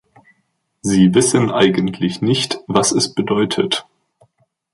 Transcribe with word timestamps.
Sie 0.81 1.13
wissen 1.13 1.51
eigentlich 1.51 2.21
nicht, 2.23 2.57
was 2.65 2.91
es 2.91 3.13
bedeutet. 3.13 3.85